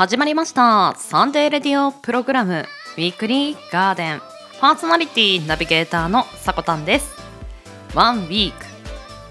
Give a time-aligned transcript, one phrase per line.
[0.00, 0.94] 始まりました。
[0.96, 2.64] サンデーレディオプログラム
[2.96, 4.22] ウィークリーガーデン。
[4.58, 7.14] パーソナリティナビゲーターのさこたんです。
[7.94, 8.64] ワンウィーク。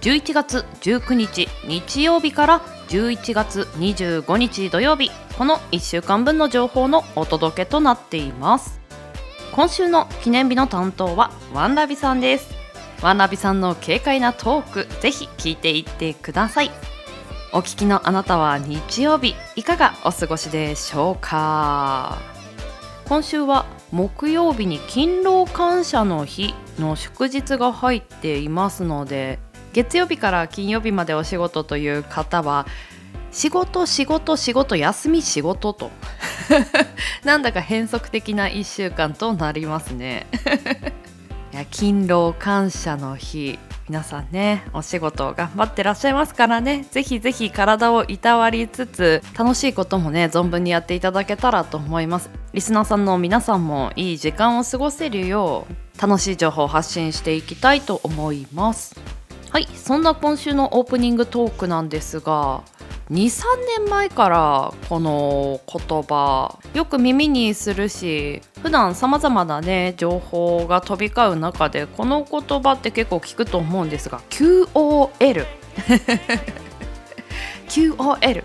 [0.01, 2.59] 11月19日日曜日から
[2.89, 5.09] 11月25日土曜日。
[5.39, 8.79] この1週間分の情報のお届けとなっています。
[9.55, 12.47] 今週の記念日の担当はワンラビさんです。
[13.01, 16.69] ワンラビさんの軽快なトークぜひ聞いていってください。
[17.51, 22.17] お聞きのあなたは日曜日いかがお過ごしでしょうか？
[23.07, 29.39] 今週は木曜日に勤労感謝の日の祝日が入っていますので
[29.73, 32.67] 月曜日から金曜日までお仕事という方は
[33.31, 35.89] 仕事仕事仕事休み仕事と
[37.25, 40.27] なんだか変則的な1週間となりますね。
[41.51, 43.57] いや勤労感謝の日。
[43.89, 46.85] 皆さんねお仕事頑張ってらっしゃいますからね。
[46.91, 52.29] ぜひぜひ体をいたわりつつ楽しいこともね存分にやっていただけたらと思います。
[52.53, 55.65] リスナーさんの皆さんもいい時間を過ごせるよ
[55.97, 58.95] う楽しい情報を発信していきたいと思います。
[59.49, 62.61] はいそんな今週のオープニングトークなんですが
[63.11, 63.43] 23
[63.79, 74.67] 年前からこの言葉よく耳にするし普段さまざまなね情報が飛び交う中でこの言葉って結構聞くと思うんですが QOL
[77.67, 78.43] QOL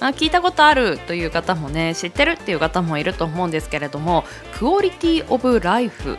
[0.00, 4.24] 聞いたことあるという方もね知ってるっていう方もいると思うんですけれども
[4.58, 6.18] クオリティオブライフ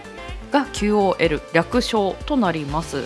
[0.51, 3.03] が QOL 略称となります。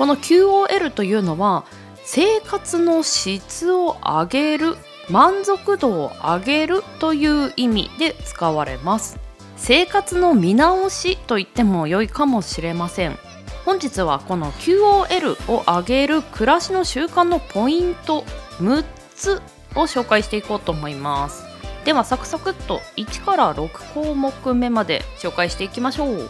[0.00, 1.66] この QOL というのは
[2.12, 4.76] 生活の質を上げる
[5.08, 9.20] 満足度を上げるという意味で使われます。
[9.56, 13.16] 生活の見直しと言っても良いかもしれません。
[13.64, 18.22] 本日はこの QOL を上げる暮らしの習慣のポイント
[18.58, 18.84] 6
[19.14, 19.40] つ
[19.76, 21.44] を紹介していこうと思います。
[21.84, 26.28] ではサクサクっと1から6項目目まで紹介していきましょう。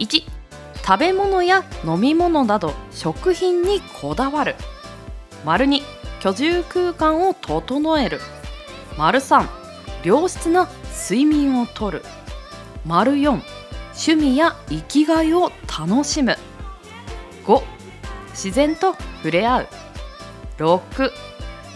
[0.00, 0.24] 1
[0.84, 4.56] 食べ物や飲み物など食品にこだわる。
[5.44, 5.82] 丸2
[6.20, 8.20] 居住空間を整える。
[8.96, 9.46] 丸3
[10.04, 10.68] 良質な
[11.08, 12.02] 睡眠をとる。
[12.84, 13.40] 丸4
[13.90, 16.36] 趣味や生きがいを楽しむ。
[17.44, 17.62] 5
[18.30, 19.68] 自然と触れ合う。
[20.58, 21.10] 6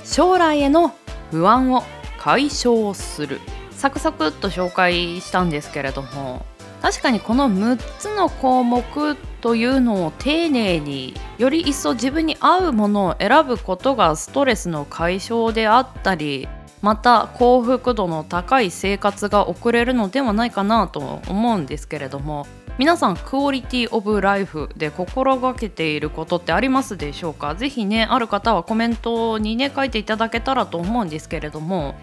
[0.04, 0.92] 将来への
[1.30, 1.84] 不安を
[2.18, 3.40] 解消する。
[3.70, 6.46] サクサクっと紹介したんですけれども。
[6.82, 16.48] 確かにこの6つの項目というのを丁寧により一層自分に合うものを選ぶことがストレスの解消であったり
[16.82, 22.46] また幸福度の高い生活が送れるのではないかなと思うんですけれども
[22.78, 27.54] 皆さんクオリティオブライフで心がけていることってありますでしょうか？
[27.54, 31.94] ぜひねある方はコメントにね書いていただけたらと思うんですけれども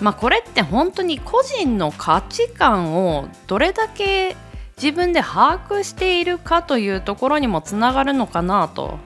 [0.00, 4.36] まあこれって本当に個人の価値観をどれだけ
[4.76, 8.98] 自分で把握しているかというところにもつながるのかなと。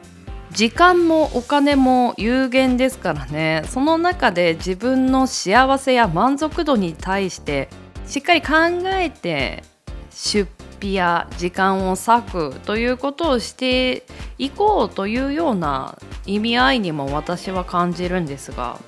[0.50, 3.64] 時間もお金も有限ですからね。
[3.68, 7.70] その中で自分の幸せや満足度に対して
[8.06, 8.52] しっかり考
[8.88, 9.64] えて
[10.10, 14.04] 出費や時間を割くということをして
[14.36, 18.78] いこうというような意味合いにも私は感じるんですが。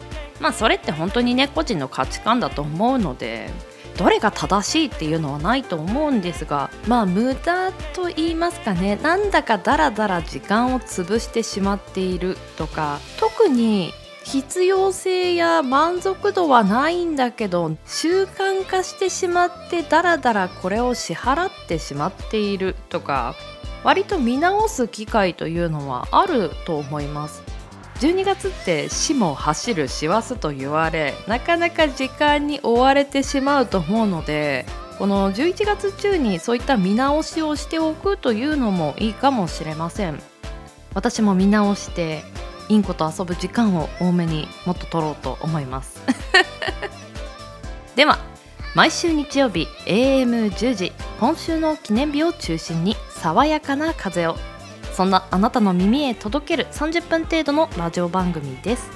[0.44, 3.48] まあそれって本当にね個人の価値観だと思うので
[3.96, 23.34] どれが正しいっていうのはないと思うんですがまあ無駄と言いますかねなんだかダラダラ時間を潰してしまっているとか特に必要性や満足度はないんだけど習慣化してしまってダラダラこれを支払ってしまっているとか
[23.82, 27.53] 割と見直す機会というのはあると思います。
[28.00, 34.66] 12月って死も走る師走と言われなかなか時間に追われてしまうと思うので
[34.98, 40.20] この11月中にそういった見直しをしておくというのもいいかもしれません。
[40.94, 42.22] 私も見直して
[42.68, 46.00] インコと遊ぶ時間を多めにもっと取ろうと思います。
[47.96, 48.18] では
[48.74, 54.36] 毎週日曜日 AM10 時今週の記念日を中心に爽やかな風を。
[54.94, 58.88] そんなあなたの耳へ届ける30分程度のラジオ番組です。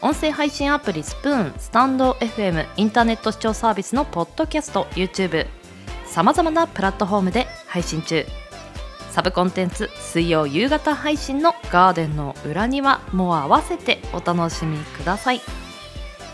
[0.00, 5.48] 音声配信アプリスプーンスタンド FM インターネット視聴サービスのポッドキャスト YouTube
[6.06, 8.24] さまざまなプラットフォームで配信中。
[9.10, 15.40] サブコンテンツ水曜夕方配信のガーデンの裏庭も合わせてお楽しみください。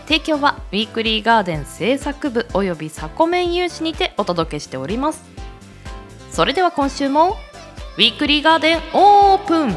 [0.06, 5.24] 提供はウィークリーガーデン制作部およびサコメン有志にてお届けしております。
[6.30, 7.36] それでは今週も
[7.98, 9.74] ウィークリーガーデンオープン。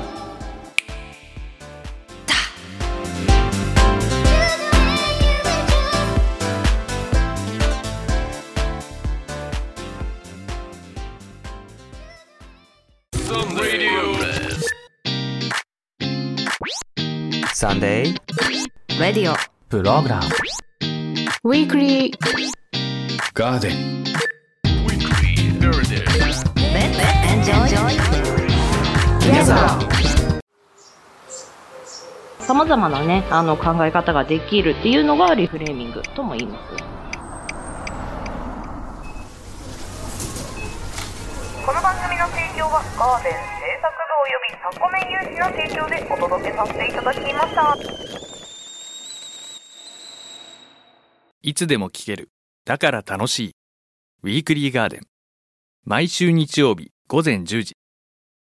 [17.56, 20.26] Sunday radio program
[21.46, 26.61] Weekly Garden Weekly Garden
[32.40, 36.92] さまざまなねあの考え方ができるっていうのがリフレーミングとも言います
[41.66, 43.40] この番組の提供はガーデン製
[43.82, 47.78] 作部およびタコメン有志の提供でお届けさせていただきました。
[51.44, 52.30] いつでも聞ける。
[52.66, 53.56] だから楽しい。
[54.24, 55.11] ウィークリーガーデン。
[55.84, 57.76] 毎週日曜日午前10時。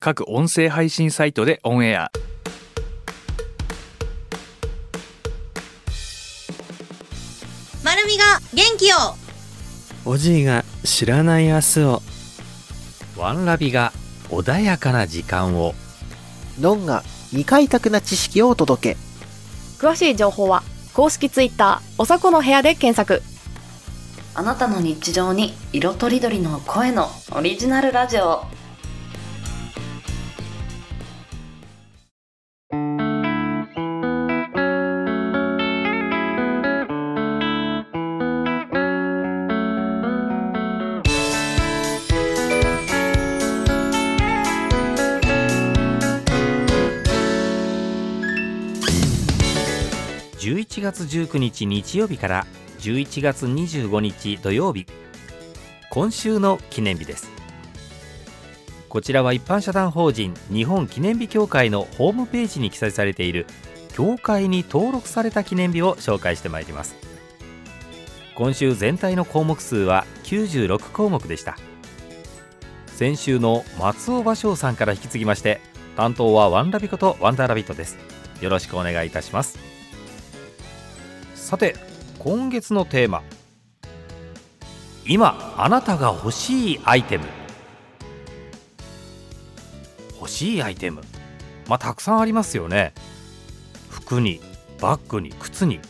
[0.00, 2.10] 各音声配信サイトでオンエア。
[7.84, 8.96] まるみが元気を
[10.04, 12.02] おじいが知らない明日を。
[13.16, 13.92] ワンラビが
[14.30, 15.76] 穏やかな時間を。
[16.60, 18.96] ノンが未開拓な知識をお届け。
[19.78, 23.22] 詳しい情報は公式ツイッターおさこの部屋で検索
[24.34, 28.57] あなたの日常に色とりどりの声のオリジナルラジオ。
[50.78, 52.46] 11月19日日曜日から
[52.78, 54.86] 11月25日土曜日。
[55.90, 57.28] 今週の記念日です。
[58.88, 63.46] こちらは一般社団法人日本記念日協会のホームページに記載されている
[63.92, 66.94] 協会に登録された記念日を紹介してまいります。
[68.36, 71.58] 今週全体の項目数は96項目でした。
[72.86, 75.60] 先週の松尾芭蕉さんから引き継ぎまして
[75.96, 77.98] 担当はワンラビことワンダーラビットです。
[78.40, 79.67] よろしくお願いいたします。
[81.48, 81.76] さて
[82.18, 83.22] 今月のテーマ。
[85.06, 87.24] 今あなたが欲しいアイテム。
[90.20, 91.00] 欲しいアイテム。
[91.66, 92.92] まあたくさんありますよね。
[93.88, 94.42] 服に
[94.78, 95.80] バッグに靴に。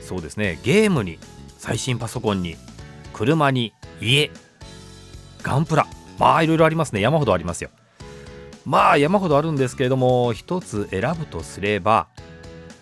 [0.00, 0.60] そうですね。
[0.62, 1.18] ゲームに
[1.58, 2.54] 最新パソコンに。
[3.12, 4.30] 車に家。
[5.42, 5.88] ガンプラ。
[6.20, 7.00] まあいろいろありますね。
[7.00, 7.70] 山ほどありますよ。
[8.64, 12.06] まあ山ほどあるんですけれども一つ選ぶとすれば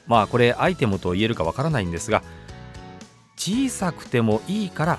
[0.07, 2.23] まあこれアイテムと言えるかわからないんですが
[3.37, 4.99] 小さくてもいいから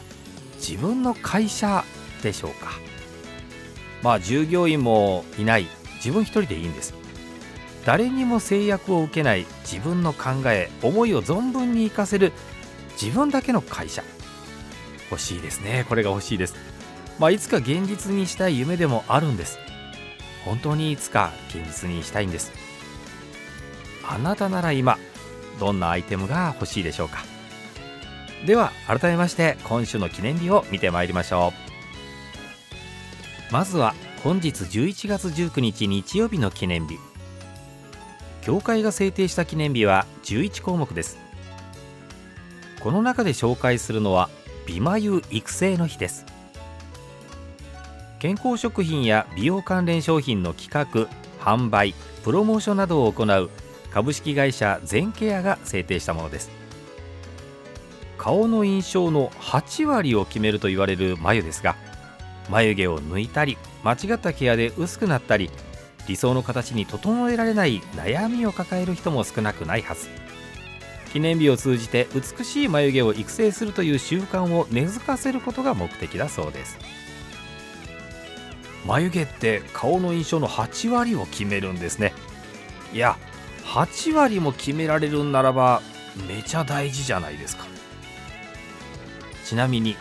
[0.56, 1.84] 自分の会社
[2.22, 2.72] でしょうか。
[4.04, 5.68] まあ従業員もいない。
[5.98, 6.94] 自分一人でいいんです。
[7.86, 9.46] 誰にも制約を受けない。
[9.64, 12.34] 自分の考え思いを存分に活かせる。
[13.02, 14.04] 自分だけの会社。
[15.10, 15.86] 欲しいですね。
[15.90, 16.56] これが欲しいです。
[17.20, 19.60] まあいつか現実にしたい夢でもあるんです。
[20.46, 22.67] 本当にいつか現実にしたいんです。
[24.08, 24.98] あなたなら今
[25.60, 27.26] どんなアイテムが欲しいでしょうか？
[28.46, 31.54] では改めまして今週の記念日を見てまいりましょ
[33.50, 33.54] う。
[33.54, 36.98] まずは本日11月19日日曜日の記念日。
[38.42, 41.18] 協会が制定した記念日は11項目です。
[42.80, 44.30] この中で紹介するのは
[44.66, 46.26] 美眉育成の日です。
[48.20, 51.10] 健康食品や美容関連商品の企画
[51.44, 53.50] 販売プロモーションなどを行う
[53.92, 56.50] 株式会社全ケアが制定したものです。
[58.18, 61.76] 顔の印象の8割を決めると言われる眉ですが
[62.50, 65.52] 眉毛を抜いたり間違ったケアで薄くなったり
[66.08, 70.08] 理想の形に整えられない悩みを抱える人も少なくないはず。
[71.12, 76.78] 記念日を通じて美しい眉毛を育成するという習慣を根付かせることが目的だそうです。
[78.86, 82.14] 眉毛って顔の印象の8割を決めるんですね。
[82.94, 83.18] いや
[83.68, 85.82] 8割も決められるんならば
[86.28, 87.66] めちゃ大事じゃないですか。
[89.44, 89.96] ちなみに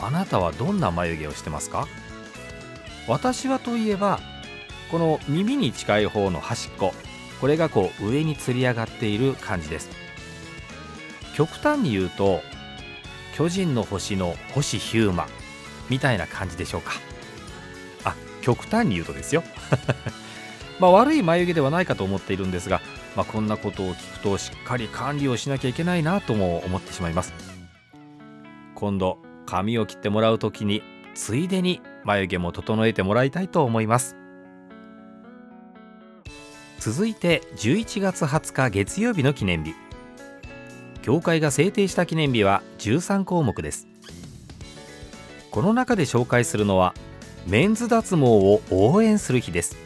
[0.00, 1.86] あなたはどんな眉毛をしてますか？
[3.06, 4.20] 私はといえば
[4.90, 6.92] この耳に近い方の端っこ
[7.40, 9.90] これがこう上につり上がっている感じです。
[11.36, 12.40] 極端に言うと
[13.34, 15.28] 巨人の星の星ヒューマ
[15.90, 16.92] みたいな感じでしょうか。
[18.04, 19.44] あ極端に言うとですよ。
[20.78, 22.80] まあ悪い眉毛ではないかと思っているんですが、
[23.16, 27.32] まあ、こんなことを聞くとしっかり管理をしなきゃいけないなとも思ってしまいます。
[28.74, 30.82] 今度髪を切ってもらうときに
[31.14, 34.16] ついでに眉毛も整えてもらいたいと思います。
[36.80, 39.74] 続いて11月20日月曜日の記念日。
[41.02, 43.86] 協会が制定した記念日は13項目です。
[45.50, 46.94] この中で紹介するのは
[47.46, 49.83] メンズ脱毛を応援する日です。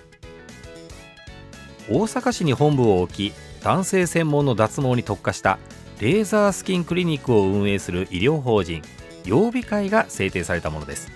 [1.91, 5.59] 大阪市に本部を置き男性専門の脱毛に特化した
[6.01, 8.83] レーザースキンクリニックを運営する医療法人
[9.25, 11.11] 曜日会が制定されたものです。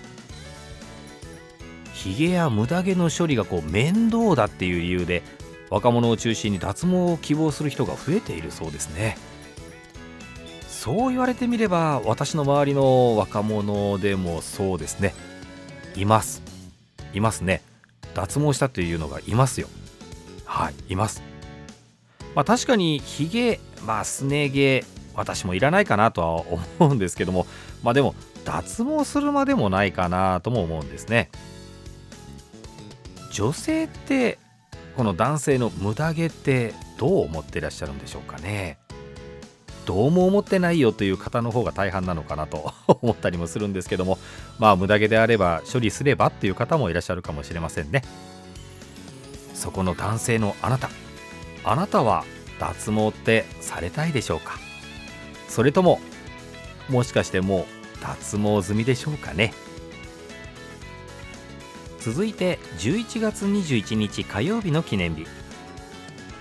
[1.93, 5.23] ヒゲやムダ毛の処理がこう面倒だっていう理由で
[5.69, 9.17] 若者を中心に脱毛を希望する人が増えているそうですね。
[10.67, 15.13] そう言われてみれば私の周りの若者でもそうですね。
[15.95, 16.41] います。
[17.13, 17.61] いますね。
[18.15, 19.69] 脱毛したというのがいますよ。
[20.53, 21.23] はいいます。
[22.35, 26.27] まあ確かにヒゲまあすね毛私もいらないかなとは
[26.79, 27.47] 思うんですけども
[27.81, 28.13] まあでも
[28.45, 31.31] 脱毛するまでもないかなとも思うんですね。
[33.31, 34.37] 女性って
[34.95, 38.77] この男性の無駄毛ってどう思ってらっしゃるんでしょうかね。
[39.87, 44.19] どうも思ってないよという方の方が大半なのかなと 思ったりもするんですけども
[44.59, 48.03] まあ無駄毛であれば処理すればっていう方もいらっしゃるかもしれませんね。
[49.53, 50.89] そこの男性のあなた。
[51.63, 52.25] あなたは
[52.59, 54.59] 脱毛ってされたいでしょうか？
[55.47, 55.99] それとも
[56.89, 57.65] もしかしてもう
[58.01, 59.53] 脱毛済みでしょうかね？
[61.99, 65.25] 続いて11月21日火曜日の記念日。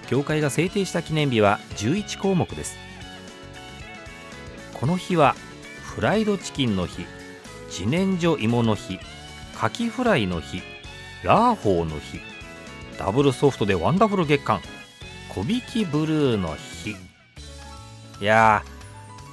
[0.09, 2.77] 教会が制定した記念日は11項目です。
[4.75, 5.37] この日は
[5.85, 7.07] フライドチキンの日
[7.69, 8.99] 自然薯芋の日
[9.55, 10.63] カキフライの日
[11.23, 12.19] ラーホーの日。
[13.05, 14.61] ダブルソフトでワンダフル月間。
[15.29, 16.91] 小引きブルーの日。
[16.91, 18.63] いや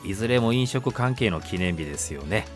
[0.03, 2.47] いずれも飲食関係の記念日ですよね。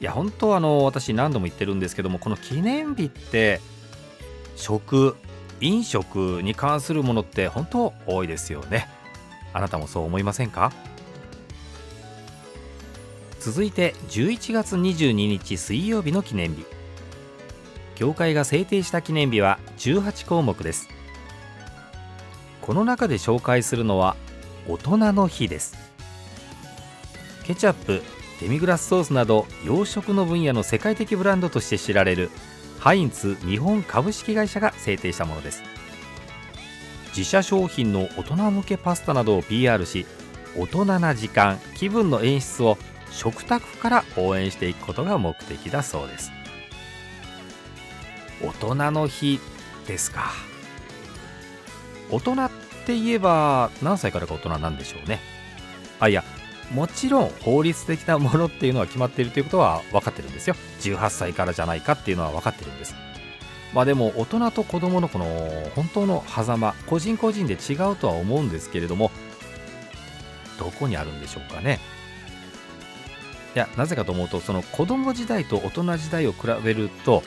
[0.00, 3.60] いや本当あの私何度も言ってるんですけどもこの記念日って
[4.54, 5.16] 食
[5.60, 8.88] 飲食に関するものって本当多いですよね。
[9.52, 10.70] あなたもそう思いませんか？
[13.40, 16.64] 続いて11月22日水曜日の記念日。
[17.96, 20.88] 教会が制定した記念日は18項目です。
[22.60, 24.16] この中で紹介するのは
[24.68, 25.76] 大人の日です。
[27.44, 28.02] ケチャップ
[28.40, 32.30] デミグラスソースなど洋食の分野の世界的ブランドとして知られる
[32.78, 35.62] ハインツ日本株式会社が制定したものです。
[37.16, 40.04] 自社商品の大人向けパスタなどを PR し
[40.54, 42.76] 大人な時間気分の演出を
[43.10, 46.35] 食卓から応援していくことが目的だそうです。
[48.46, 49.40] 大人の日
[49.86, 50.32] ですか。
[52.10, 52.50] 大人っ
[52.86, 55.20] て言えば何歳からが大人なんでしょうね。
[55.98, 56.24] あいや
[56.72, 60.56] もちろん法律的なものっていうのは決まっているということは分かってるんですよ。
[60.80, 62.94] 18歳からじゃないかっていうのは分かってるんです。
[63.72, 65.26] まあでも大人と子供のこの
[65.74, 69.10] 本当の狭間個人個人で違うとは思うんですけれども
[70.58, 71.78] どこにあるんでしょうかね。
[73.54, 77.22] いやなぜかと思うとその子供時代と大人時代を比べると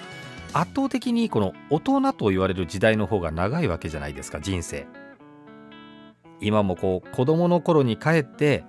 [0.53, 4.87] 圧倒的にこの大人と言われる時代の方が長いわけじゃないですか人生。
[6.41, 8.63] 今もこう子供の頃に帰って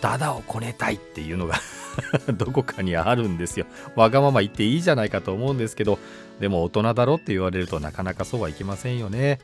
[0.00, 1.56] ダダをこねたいっていうのが
[2.34, 3.66] どこかにあるんですよ。
[3.94, 5.98] わがまま言っていいじゃないかと思うんですけど
[6.40, 9.38] でも大人だろって言われるとなかなかそうはいきませんよね。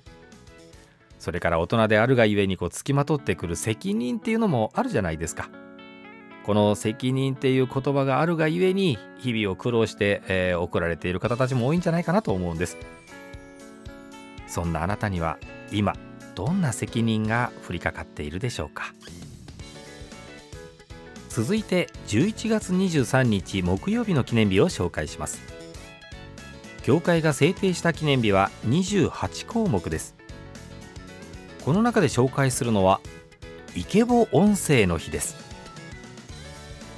[1.18, 5.48] それから大人であるがゆえにこうつきまとってくる責任っていうのもあるじゃないですか。
[6.44, 12.76] この責任っていう言葉があるがゆえに日々を苦労して、えー、送られている方たちも多いんじゃないかなと思うんです。
[14.46, 15.38] そんなあなたには
[15.72, 15.94] 今
[16.34, 18.92] どんな責任が降りかかっているでしょうか？
[21.30, 25.40] 続いて11月23日木曜日の記念日を紹介します。
[26.82, 30.14] 教会が制定した記念日は28項目です。
[31.64, 33.00] この中で紹介するのは
[33.74, 35.43] イケボ音声の日です。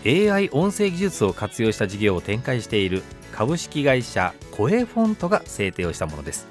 [0.05, 6.47] AI 音声技術を活用した事業を展開している株式会社声フォントが制定をしたものです。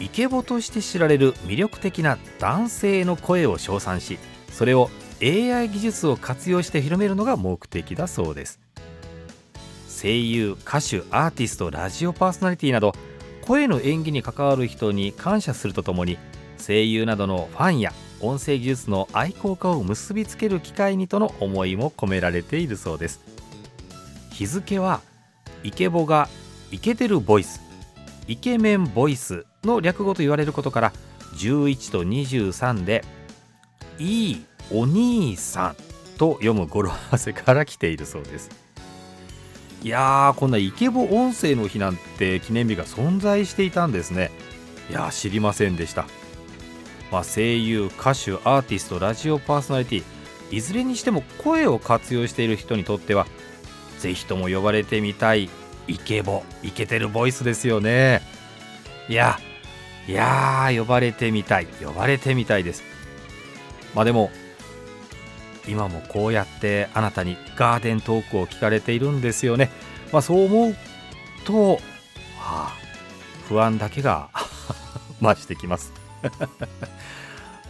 [0.00, 4.18] イケボとして知られる魅力的な男性の声を称賛し
[4.52, 8.60] それを AI 技術を活用して広めるのが目的だそうです。
[10.00, 12.92] 声優歌手アーティストラジオパーソナリティなど
[13.42, 16.18] 声の演技に関わる人に感謝するとともに
[16.64, 23.20] 声優などのファンや音声技術の愛好家を結びつける機会にとの思いも込められているそうです。
[24.32, 25.00] 日付は
[25.62, 26.28] イケボが
[26.70, 27.60] イケてるボイス。
[28.26, 30.92] イケメンボイスの略語と言われることから
[31.36, 33.04] 11と23で
[33.98, 35.76] いいお兄さん
[36.18, 38.50] と読む語呂合わせから来ているそうです。
[39.82, 44.30] いやーこんなイケボ音声の日なんて記念日が存在していたんですね。
[44.90, 46.06] いや知りませんでした。
[47.10, 50.04] まあ、声優歌手アーティストラジオパーソナリティ
[50.50, 53.26] いずれにしても声を活用している人にとっては
[53.98, 55.50] ぜひとも呼ばれてみたい
[55.86, 58.20] イケボイケてるボイスですよね。
[59.08, 59.38] いや
[60.06, 62.82] いや呼ばれてみたい呼ばれてみたいです。
[63.94, 64.30] まあでも
[65.66, 69.70] 今もこうやってあなたにガーデントークを聞かれているんですよね。
[70.12, 70.76] まあそう思う
[71.44, 71.78] と、は
[72.38, 72.76] あ、
[73.48, 74.28] 不安だけが
[75.20, 75.92] 増してきます。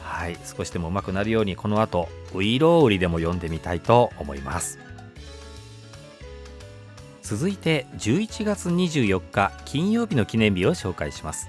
[0.08, 4.78] はい少しでも上手くなるようにこの後ウイロウリでも読んでみたいと思います。
[7.22, 11.48] 続いて11月24日金曜日の記念日を紹介します。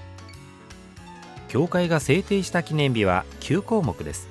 [1.47, 4.27] 教会が制定した記念日は9項目です。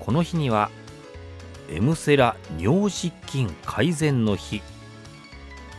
[0.00, 0.70] この日には
[1.70, 4.60] エムセラ尿失禁改善の日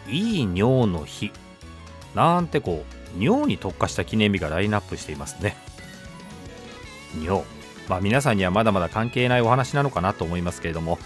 [0.08, 1.32] いい尿の日
[2.16, 2.86] なんてこ
[3.18, 5.58] う尿に特化した記念日がラインナップしていますね。
[7.20, 7.44] 尿
[7.89, 11.00] まあ皆さんにはまだまだ関係ないお話なのかなと思いますけれども。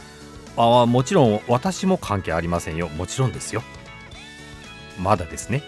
[0.58, 2.88] あもちろん私も関係ありませんよ。
[2.90, 3.64] もちろんですよ。
[4.98, 5.64] まだですね。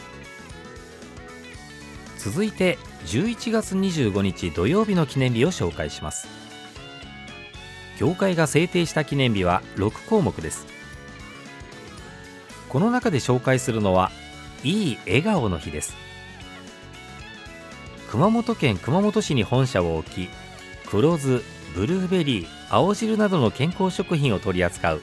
[2.18, 6.28] 続いて11月25日土曜日の記念日を紹介します。
[7.98, 10.66] 教会が制定した記念日は6項目です。
[12.68, 14.10] この中で紹介するのは
[14.62, 16.09] いい笑顔の日です。
[18.10, 20.28] 熊本県熊本市に本社を置き
[20.88, 21.42] 黒酢
[21.76, 25.00] ブルーベリー青汁などの健康食品を取り扱う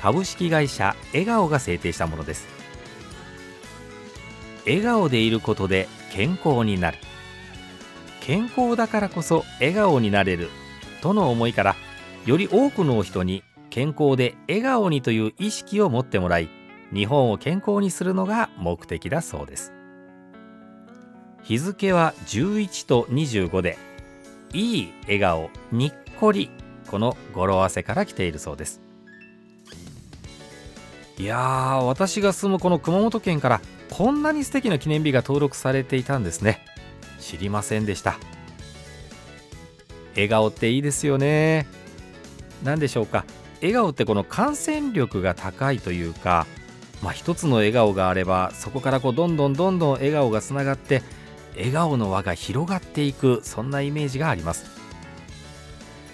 [0.00, 2.46] 株式会社笑顔が制定したものです。
[4.66, 6.98] 笑顔でいることで健康になる。
[8.20, 10.50] 健康だからこそ笑顔になれる。
[11.02, 11.76] との思いから
[12.24, 16.48] より多くの人に健康で笑顔にという意識を持ってもらい
[16.92, 19.72] 日本を健康にするのが目的だそうです。
[21.44, 23.78] 日付は11と25で
[24.52, 26.50] いい笑顔にっこり
[26.86, 28.80] この語呂合わせから来ているそうです。
[31.18, 36.64] いやー私が住むこの熊本県からこんなに素敵な記念日が登録されていたんですね。
[37.20, 38.18] 知りませんでした。
[40.14, 41.66] 笑顔っていいですよね。
[42.62, 43.24] 何でしょうか。
[43.60, 46.46] 笑顔ってこの感染力が高いというか
[47.02, 51.02] まあ一つの笑顔があればそこからこうどんどんどんどん笑顔がつながって
[51.56, 54.66] 笑顔の輪が広がっていくそんなイメージがあります。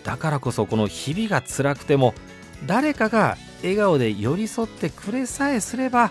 [0.05, 2.15] だからこそこの日々が辛くても
[2.67, 6.11] 誰かが笑顔で寄り添ってくれさえすれば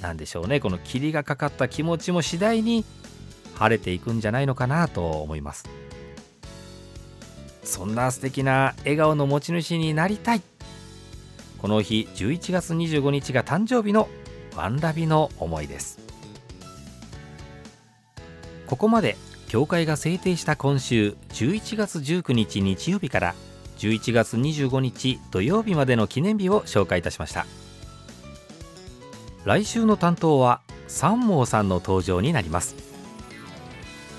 [0.00, 2.84] 何でしょうねこの霧がかかった気持ちも次第に
[3.54, 5.64] 晴れていくんじゃないのかなと思います。
[7.62, 10.42] そんな素敵な笑顔の持ち主になりたい。
[11.58, 14.08] この日11月25日が誕生日の
[14.54, 16.03] ワンラビの思いです。
[18.66, 19.16] ここまで
[19.48, 23.34] 教会が制定した今週11月19日日曜日から
[23.78, 27.46] 11月25日土曜日までの記念日を紹介いたしました。
[29.44, 32.74] 来週の担当は三毛さんの登場になります。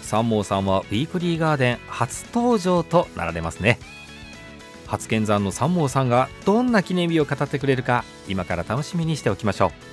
[0.03, 3.79] 三毛さんはウィークリーガーデン初登場となられますね。
[4.85, 9.84] 初見山の三毛さんがどんな記念日を語ってくれるか今から楽しみにしておきましょう。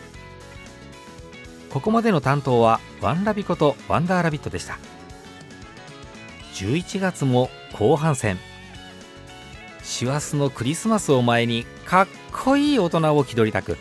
[1.73, 4.79] ここまでの担当はワンラビことワンダーラビットでした。
[6.53, 8.39] 11月も後半戦。
[9.83, 13.79] 師走のクリスマスを前にかっこいい大人を気取りたく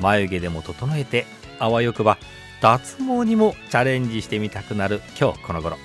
[0.00, 1.24] 眉毛でも整えて
[1.60, 2.18] あわよくば
[2.60, 5.76] 脱毛にもチャレンジしてみたくなる今日この頃。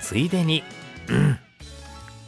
[0.00, 0.62] ついでに、
[1.08, 1.38] うん、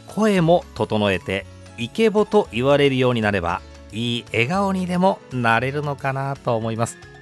[0.09, 1.47] 声も整えて
[1.79, 7.13] イケボと言われるようになればいい笑顔にでもなれるのかなと思います。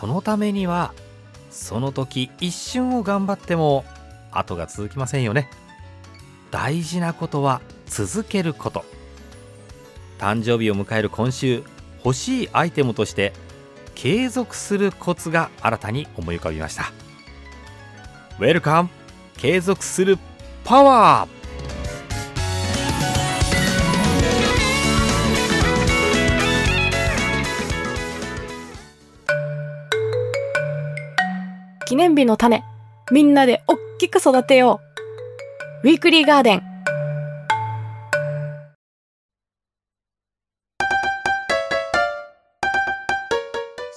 [0.00, 0.94] そのためには
[1.50, 3.84] その時一瞬を頑張っても
[4.32, 5.50] 後が続きませんよね。
[6.50, 8.86] 大事なことは続けること。
[10.18, 11.64] 誕生日を迎える今週
[12.02, 13.34] 欲しいアイテムとして
[13.94, 16.92] 継続するコツが新たに思い浮かびました。
[18.38, 18.88] ウェルカム
[19.36, 20.18] 継続する
[20.64, 21.39] パワー！
[31.90, 32.62] 記念日の種
[33.10, 34.78] みんなでおっきく育てよ
[35.82, 35.88] う。
[35.88, 36.62] ウィークリーガーデン。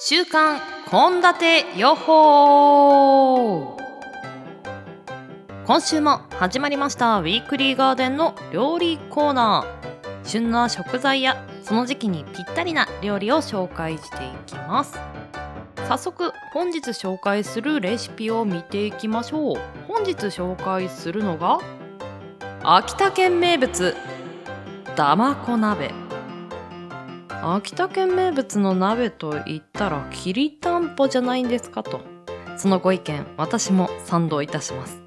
[0.01, 3.77] 週刊献立予報。
[5.67, 7.19] 今週も始まりました。
[7.19, 10.27] ウィークリーガーデンの料理コーナー。
[10.27, 14.97] 旬な食材やその時期にぴったりな料理を紹介していきます。
[15.93, 19.57] 早速本日紹介するレシピを見ていきましょう。
[19.87, 21.59] 本日紹介するのが
[22.63, 23.95] 秋田県名物
[24.95, 25.91] だまこ鍋。
[27.43, 32.01] 秋田県名物の鍋と言ったらきりたんぽじゃないんですかと。
[32.57, 34.99] そのご意見私も賛同いたします。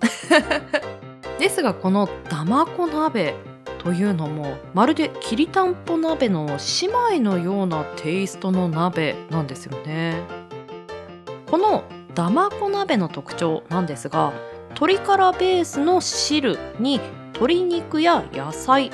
[1.41, 3.35] ですがこのだまこ鍋
[3.79, 10.46] というのもまるできりたんぽ鍋の姉妹のようなテイストの鍋なんですよね。
[11.51, 14.33] このだまこ鍋の特徴なんですが
[14.71, 17.01] 鶏からベースの汁に
[17.35, 18.91] 鶏肉や野菜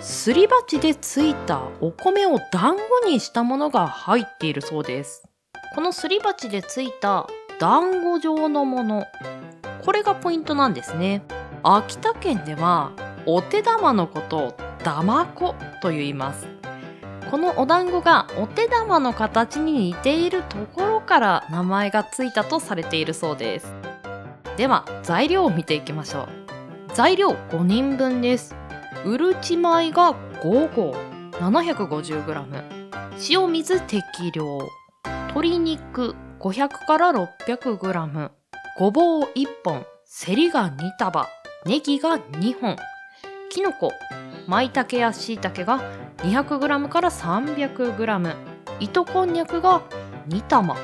[0.00, 5.26] すり鉢でついたお米を団子にしたものが入っているそうです。
[5.74, 7.26] このすり鉢でついた
[7.58, 9.06] 団子状のもの
[9.84, 11.22] これがポイントなんですね。
[11.62, 12.92] 秋田県では
[13.24, 16.46] お手玉のことをだまこと言います。
[17.30, 23.72] このお団子がお手玉の形に似ているところから名前がついたとされているそうです。
[24.56, 26.28] では材料を見ていきましょう。
[26.94, 28.54] 材料5人分です。
[29.04, 30.94] うるち米が5合。
[31.32, 32.62] 750g
[33.30, 34.58] 塩水適量。
[35.04, 36.14] 鶏肉。
[36.38, 38.30] 500から 600g
[38.78, 39.84] ごぼう1本。
[40.04, 41.28] せりが2束。
[41.64, 42.76] ネギが2本。
[43.50, 43.92] きのこ
[44.46, 45.80] 舞茸やしいたけが
[46.18, 48.36] 200g から 300g
[48.80, 49.82] 糸こんにゃくが
[50.28, 50.76] 2玉。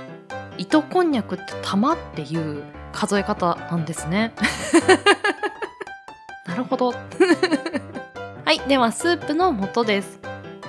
[0.59, 4.33] 糸こんにゃくって玉っていう数え方なんですね。
[6.47, 6.93] なるほど。
[8.45, 10.21] はいではスープの素です。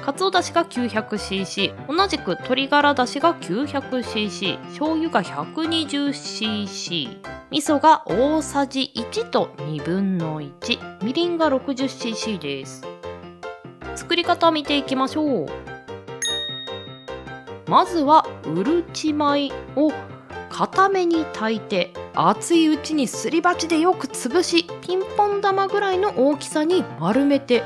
[0.04, 12.92] かつおだしが 900cc 同じく鶏ガラだしが 900cc 醤油が 120cc 味噌が大さじ1と1 2分の1みりんが 60cc です。
[13.95, 15.47] 作り方を見ていきましょう。
[17.67, 19.91] まずはうるち米を
[20.49, 27.63] 固めに炊いて熱いうちにすり鉢でよく潰しピンポン玉ぐらいの大きさに丸めて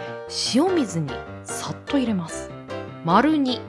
[0.55, 1.11] 塩水に
[1.43, 2.49] さっと入れます。
[3.03, 3.59] 丸2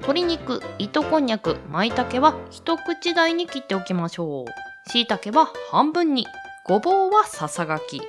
[0.00, 4.90] 鶏肉糸こんにゃく舞茸は一口大に切っておきましょう。
[4.90, 6.26] しいたけは半分に
[6.66, 8.02] ごぼうはささがき。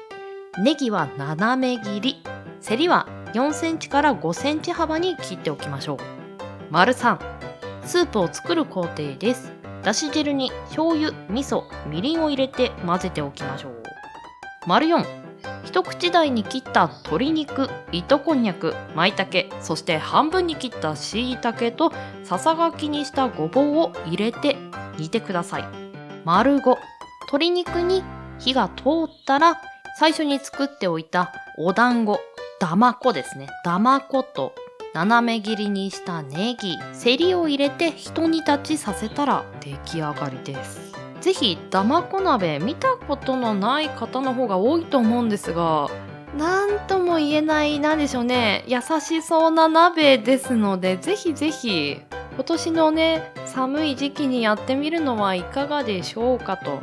[0.64, 2.24] ネギは斜め切り。
[2.60, 5.98] セリは4センチから5センチ幅に切っておきましょう。
[6.70, 7.18] 丸3
[7.84, 9.52] スープを作る工程です。
[9.82, 13.84] だし汁に醤油、味噌、みりんを入れて混ぜておきましょう。
[14.68, 15.04] 丸4
[15.66, 21.92] 一口大に切った鶏肉、糸こんにゃく、舞茸、そして半分に切ったしいたけと
[22.24, 24.56] ささがきにしたごぼうを入れて
[25.00, 25.66] 煮てください。
[26.24, 26.78] 丸5
[27.24, 28.04] 鶏肉に
[28.38, 29.60] 火が通ったら
[29.98, 32.20] 最初に作っておいたお団子、
[32.64, 33.50] だまこですね。
[33.66, 34.56] だまこと
[34.94, 40.94] 斜め切りにしたネギ、セリを入れて一煮立ちさせたら出来上がりです。
[41.20, 45.90] ぜひだまこ鍋見たことのない方の方が多いと思うんですが、
[46.38, 52.00] なんとも言えない、なんでしょうね、優しそうな鍋ですので、ぜひぜひ
[52.36, 56.80] 今年のね、寒い時期にやってみるのはいかがでしょうかと。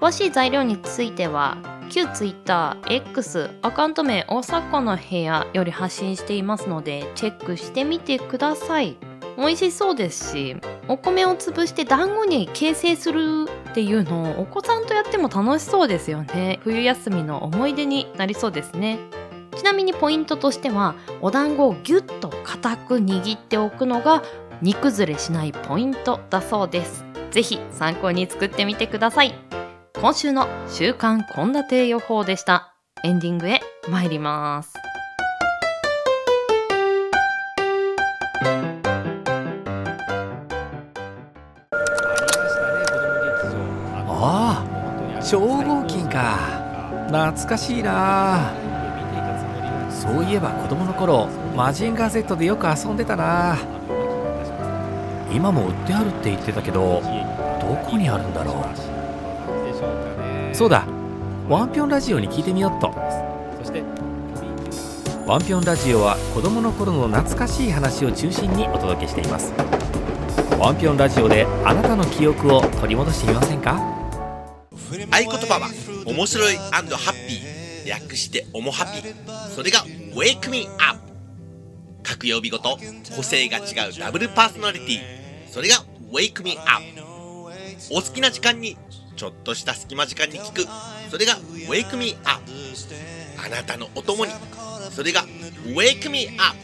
[0.00, 1.58] 詳しい材料については
[1.90, 8.96] 旧 TwitterX アカウント名大阪の部屋より発信していますのでチェックしてみてください。
[9.36, 16.60] 美味しそうですしお米を潰して団子に形成するっていうのをお子さんとやっても楽しそうですよね。
[16.62, 18.98] 冬休みの思い出になりそうですね。
[19.56, 24.22] ちなみにポイントとしてはお団子をギュッと固く握っておくのが
[24.62, 27.04] 煮崩れしないポイントだそうです。
[27.30, 29.49] ぜひ参考に作ってみてください。
[30.00, 32.74] 今週の週刊献立予報でした。
[33.04, 34.72] エンディングへ参ります。
[44.08, 46.38] ああ超合金か
[47.08, 48.54] 懐かしいな
[49.90, 53.58] そういえば子供の頃マジンガー Z でよく遊んでたな
[55.30, 57.02] 今も売ってあるって言ってたけど
[57.60, 58.64] どこにあるんだろ
[58.96, 58.99] う
[60.60, 60.84] そうだ。
[61.48, 62.88] ワンピョンラジオに聞いてみよっと。
[65.26, 69.54] ワンピョンラジオは子供の頃の懐かしい話を中心にお届けしています。
[70.58, 73.72] ワンピョンラジオであなたの記憶を取り戻してみませんか？
[73.72, 75.70] 合言葉は
[76.04, 79.00] 面白いハッピー略しておもハピ
[79.54, 79.78] それが
[80.14, 81.00] Wake Me Up
[82.02, 82.78] 各曜日ごと
[83.16, 84.98] 個性が違うダブルパーソナリティ。
[85.50, 85.76] それが
[86.12, 86.84] Wake Me Up
[87.90, 88.76] お好きな時間に
[89.20, 90.66] ちょっとした隙間時間に聞く。
[91.10, 91.34] それが
[91.68, 92.40] Wake Me Up
[93.44, 94.32] あなたのお供に。
[94.90, 95.26] それが
[95.66, 96.56] Wake Me Up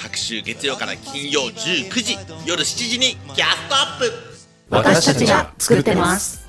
[0.00, 2.16] 各週月曜から金曜19時
[2.46, 4.12] 夜7時にキャストアップ。
[4.70, 6.41] 私たちが作ってます。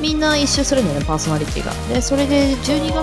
[0.00, 1.72] みんな一周するんだよねパーソナリティが。
[1.92, 3.02] でそれで12月か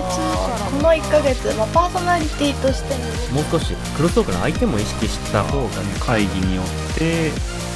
[0.58, 2.94] らこの1ヶ月、まあ、パーソナリティとして
[3.32, 5.42] もう少しクロストークの相手も意識した。
[5.44, 5.70] 方がね。
[6.00, 7.30] 会議によって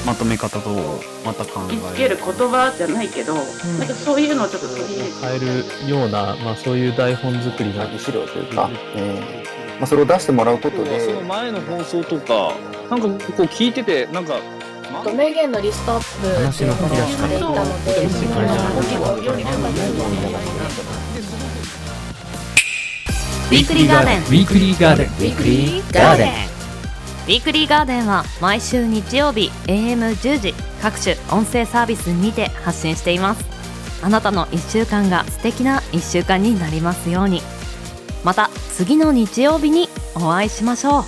[0.07, 0.71] まとめ方と
[1.25, 3.41] また考え見つける言葉じゃないけど、な
[3.85, 5.39] んかそういうのをちょっと取り入れて変え
[5.87, 7.85] るような、まあ、そういう台本作りの。
[7.99, 11.01] 資料というか、えーまあ、それを出してもらうことで。
[11.01, 12.53] その前の放送とか
[12.91, 14.35] なんかこう聞いててなんか
[15.15, 17.29] 名言のリストアップ話の振り出しから。
[17.29, 17.77] していたので
[23.51, 24.19] ウィークリーガーデン。
[24.19, 25.07] ウィークリーガーデン。
[25.07, 26.29] ウィークリーガーデン。
[26.29, 33.45] ウィークリーガーデンは毎週日曜日 AM10 時各種音声サービスにて発信しています。
[34.03, 37.43] あなたの1週間が素敵な1週間になりますように。
[38.25, 41.05] また次の日曜日にお会いしましょう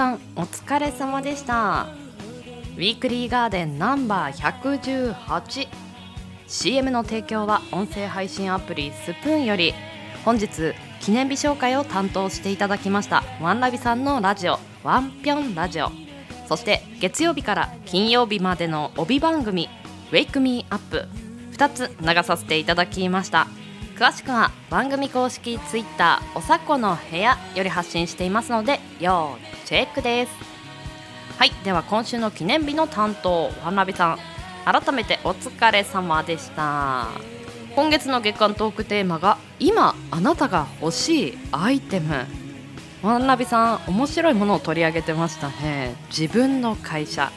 [0.00, 1.88] さんお疲れ様でした。
[2.74, 5.12] ウィークリーガーデンナンバー
[6.48, 9.74] 118CM の提供は音声配信アプリスプーンより
[10.24, 10.48] 本日
[11.02, 13.22] 記念日紹介を担当していただきました。
[13.42, 15.90] ワンラビさんのラジオワンピョンラジオ。
[16.48, 19.68] そして月曜日から金曜日までの帯番組
[20.12, 21.08] Wake Me Up
[21.52, 23.48] 2つ流させていただきました。
[24.00, 29.36] 詳しくは番組公式ツイッターおさこの部屋より発信していますので要
[29.66, 30.32] チェックです。
[31.36, 34.18] はいでは今週の記念日の担当ワンラビさん
[34.64, 37.08] 改めてお疲れ様でした。
[37.76, 42.24] 今月の月間トークテーマが今あなたが欲しいアイテム。
[43.02, 45.94] ワンラビさん面白いものを取り上げてましたね。
[46.08, 47.30] 自分の会社。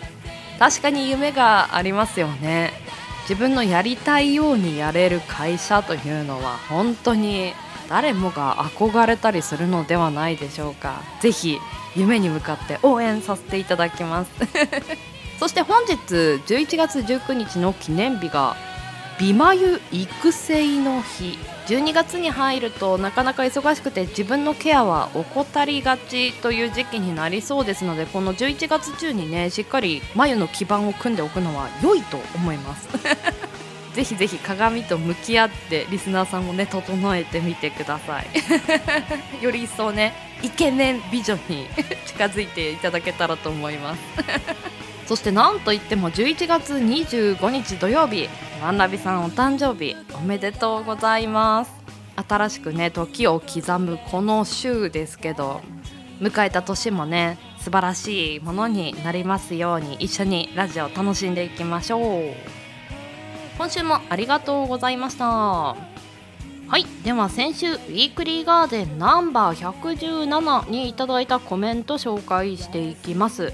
[0.60, 2.72] 確かに夢がありますよね。
[3.24, 7.54] 自分のやりたいようにやれる会社というのは本当に
[7.90, 11.02] 誰もが憧れたりするのではないでしょうか。
[11.22, 11.60] ぜひ
[11.96, 14.32] 夢に向かって応援させていただきます。
[15.40, 18.56] そして本日11月19日の記念日が
[19.20, 21.38] 美眉育成の日。
[21.68, 32.90] 12月に入るとなかなか忙しくて自分のケアは怠りがちという時期になりそうですのでこの11月中にねしっかり眉の基盤を組んでおくのは良いと思います。
[33.94, 38.26] ぜひぜひ鏡と向き合ってリスナーさんもね整えてみてください。
[39.44, 41.68] より一層ねイケメン美女に
[42.08, 44.00] 近づいていただけたらと思います。
[45.06, 48.30] そしてなんといっても11月25日土曜日
[48.62, 51.72] ワンラビさんお誕生日おめでとうございます。
[52.16, 55.62] 新しくね時を刻むこの週ですけど
[56.20, 62.34] 迎えた年もね素晴らしいものになりますように一緒にラジオ楽しんでいきましょう。
[63.58, 65.26] 今週もありがとうございました。
[65.26, 65.76] は
[66.78, 73.54] いでは先週ウィークリーガーデンナンバー117にいただいたコメント紹介していきます。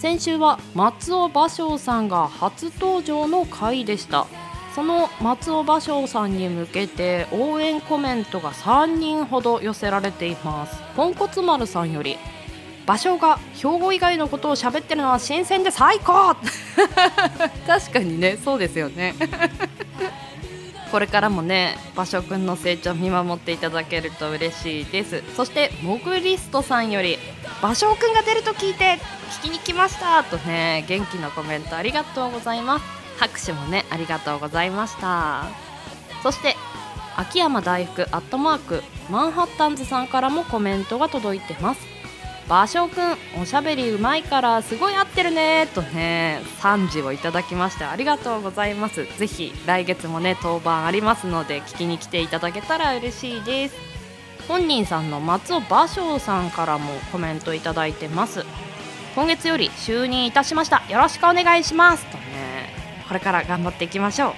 [0.00, 4.26] 先週は松尾芭蕉さんが初登場の回でした。
[4.74, 10.82] その松尾芭蕉さんに向けて応援コメントが3人ほど寄せられています。
[10.96, 12.16] ポンコツ丸さんより
[12.86, 16.34] 芭蕉が兵庫以外のことを喋ってるのは新鮮で最高。
[17.68, 19.14] 確かにねそうですよね。
[20.90, 25.22] これからもね芭蕉くんの成長見守っていただけると嬉しいです。
[25.36, 27.16] そしてモグリストさんより
[27.62, 28.98] 芭蕉くんが出ると聞いて
[29.42, 32.84] 聞きに来ましたとね元気のコメントありがとうございます。
[33.18, 35.44] 拍手もねありがとうございました。
[36.22, 36.56] そして
[37.16, 41.99] 秋山大福アットマークマンハッタンズさんからもコメントが届いてます。
[42.50, 49.06] 芭蕉くんおしゃべりうまいからすごい合ってるねとね賛辞をいただきましてありがとうございます。
[49.18, 53.76] ぜひ来月もね当番ありますので聞きに来ていただけたら嬉しいです。
[54.48, 58.44] 本人さんの松尾芭蕉さんからもコメントいただいてます。
[59.14, 60.82] 今月より就任いたしました。
[60.88, 62.04] よろしくお願いします。
[62.06, 62.74] とね
[63.06, 64.34] これから頑張っていきましょう。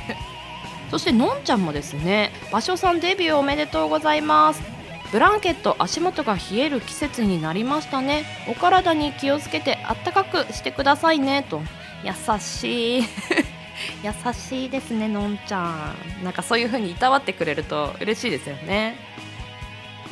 [0.90, 4.77] そしてのんちゃんもですね芭蕉さんデビューおめでとうございます。
[5.10, 8.26] ブランケット足元が冷える季節になりましたね。
[8.48, 11.62] お体に気をつけてあったかくしてくださいねと。
[12.04, 13.02] 優しい。
[14.02, 16.24] 優しいですねのんちゃん。
[16.24, 18.96] なんかそういう風にいたわってくれると嬉しいですよね。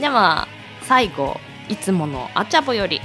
[0.00, 0.48] では
[0.82, 3.02] 最後いつものあちゃぼより。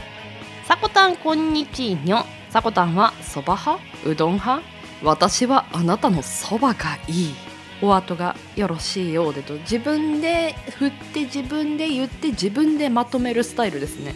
[0.66, 2.26] さこたんこんにちにょ。
[2.52, 3.84] さこたんはそば派？
[4.06, 4.64] うどん派？
[5.04, 7.51] 私はあなたのそばがいい。
[7.82, 9.56] お後がよろしいようでと。
[9.56, 14.16] 自分で振って自分で言って自分でまとめるスタイルですね。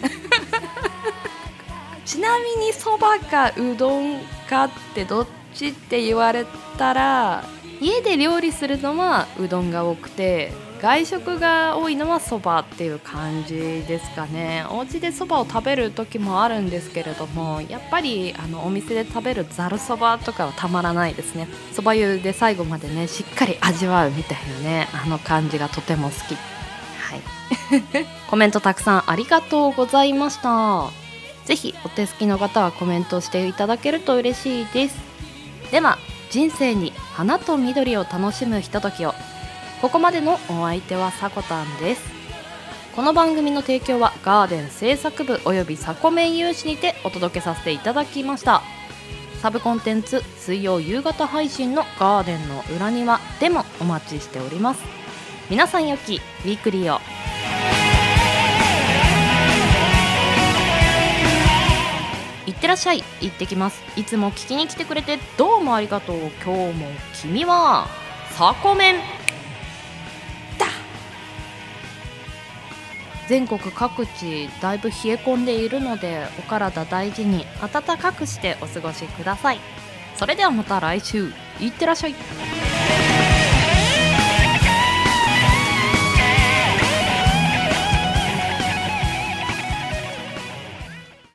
[2.06, 6.45] ちなみにそばかうどんかってどっちって言われ
[6.78, 7.43] たら
[7.82, 10.51] 家で料理するのはうどんが多くて
[10.86, 14.67] 外食が多いのはそばっていう感じですかね。
[14.69, 21.48] お家でそばを食べる時もあるんですけれどもやっぱりあのお店で食べるざるそばとかはたまらないですね。
[21.74, 26.36] そば湯で最後までねしっかり味わうみたいなねあの感じがとても好き。
[26.36, 27.21] はい。
[28.30, 30.91] コメントたくさんありがとうございました。
[31.45, 34.95] ぜひお手すきの方はコメントしていただけると嬉しいです。
[35.71, 35.98] では
[36.30, 39.15] 人生に花と緑を楽しむひとときを
[39.86, 42.02] ここまでのお相手はさこたんです。
[42.95, 48.63] この番組の提供はガーデン制作部およびサコメン有志にてお届けさせていただきました。
[49.43, 54.84] サブコンテンツ水曜夕方配信のガーデンの裏庭でもお待ちしております。
[55.52, 57.00] 皆さんよきウィークリーを。
[62.48, 63.04] いってらっしゃい。
[63.21, 63.84] 行ってきます。
[63.95, 66.32] いつも聞きに来てくれてどうもありがとう。
[66.43, 66.88] 今日も
[67.21, 67.88] 君は
[68.32, 69.25] サコメン。
[73.28, 79.60] 全国各地だいぶ冷え込んでいるのでお体大事に暖かくしてお過ごしください。
[80.16, 81.32] それではまた来週。
[81.60, 82.16] いってらっしゃい。